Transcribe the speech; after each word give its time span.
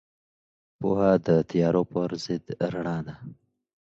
پوهه 0.79 1.11
د 1.25 1.27
تیارو 1.49 1.81
پر 1.91 2.09
ضد 2.25 2.45
رڼا 2.73 2.97
ده. 3.07 3.15